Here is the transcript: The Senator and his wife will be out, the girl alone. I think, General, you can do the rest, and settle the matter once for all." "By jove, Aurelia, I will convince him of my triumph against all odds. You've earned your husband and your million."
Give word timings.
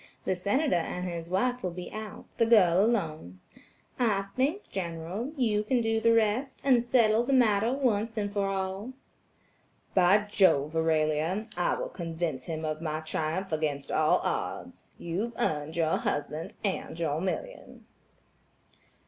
The 0.25 0.33
Senator 0.35 0.77
and 0.77 1.05
his 1.07 1.29
wife 1.29 1.61
will 1.61 1.69
be 1.69 1.91
out, 1.91 2.25
the 2.39 2.45
girl 2.47 2.83
alone. 2.83 3.39
I 3.99 4.29
think, 4.35 4.67
General, 4.71 5.31
you 5.37 5.61
can 5.61 5.79
do 5.81 6.01
the 6.01 6.11
rest, 6.11 6.59
and 6.63 6.81
settle 6.83 7.23
the 7.23 7.33
matter 7.33 7.71
once 7.71 8.17
for 8.33 8.47
all." 8.47 8.93
"By 9.93 10.23
jove, 10.27 10.75
Aurelia, 10.75 11.45
I 11.55 11.77
will 11.77 11.89
convince 11.89 12.47
him 12.47 12.65
of 12.65 12.81
my 12.81 13.01
triumph 13.01 13.51
against 13.51 13.91
all 13.91 14.17
odds. 14.23 14.85
You've 14.97 15.33
earned 15.37 15.75
your 15.75 15.97
husband 15.97 16.55
and 16.63 16.99
your 16.99 17.21
million." 17.21 17.85